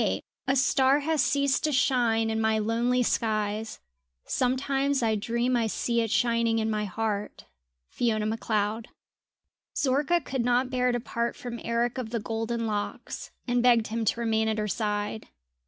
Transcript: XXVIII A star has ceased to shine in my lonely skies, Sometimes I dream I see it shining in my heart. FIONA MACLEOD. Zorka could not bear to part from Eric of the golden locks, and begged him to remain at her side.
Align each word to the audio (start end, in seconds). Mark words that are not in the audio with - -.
XXVIII 0.01 0.23
A 0.47 0.55
star 0.55 0.99
has 1.01 1.21
ceased 1.21 1.63
to 1.63 1.71
shine 1.71 2.31
in 2.31 2.41
my 2.41 2.57
lonely 2.57 3.03
skies, 3.03 3.79
Sometimes 4.25 5.03
I 5.03 5.13
dream 5.13 5.55
I 5.55 5.67
see 5.67 6.01
it 6.01 6.09
shining 6.09 6.57
in 6.57 6.71
my 6.71 6.85
heart. 6.85 7.45
FIONA 7.91 8.25
MACLEOD. 8.25 8.87
Zorka 9.75 10.19
could 10.25 10.43
not 10.43 10.71
bear 10.71 10.91
to 10.91 10.99
part 10.99 11.35
from 11.35 11.59
Eric 11.63 11.99
of 11.99 12.09
the 12.09 12.19
golden 12.19 12.65
locks, 12.65 13.29
and 13.47 13.61
begged 13.61 13.89
him 13.89 14.03
to 14.05 14.19
remain 14.19 14.47
at 14.47 14.57
her 14.57 14.67
side. 14.67 15.27